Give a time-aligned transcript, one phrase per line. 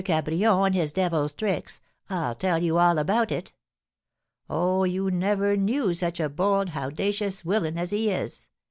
[0.03, 3.53] Cabrion and his devil's tricks, I'll tell you all about it.
[4.49, 8.49] Oh, you never knew such a bold howdacious willin as he is!